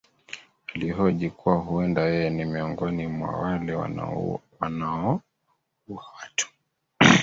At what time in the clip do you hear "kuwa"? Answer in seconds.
1.29-1.55